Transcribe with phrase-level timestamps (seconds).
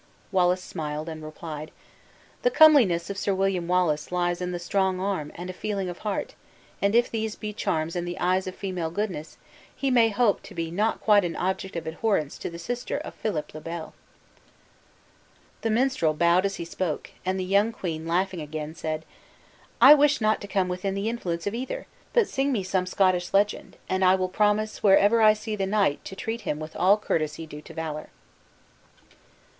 [0.31, 1.69] Wallace smiled, and replied:
[2.41, 6.33] "The comeliness of Sir William Wallace lies in a strong arm and a feeling heart;
[6.81, 9.37] and if these be charms in the eyes of female goodness,
[9.75, 13.13] he may hope to be not quite an object of abhorrence to the sister of
[13.13, 13.93] Philip le Bel!"
[15.61, 19.05] The minstrel bowed as he spoke, and the young queen laughing again, said:
[19.79, 21.85] "I wish not to come within the influence of either.
[22.11, 26.03] But sing me some Scottish legend, and I will promise wherever I see the knight
[26.05, 28.09] to treat him with all courtesy due to valor."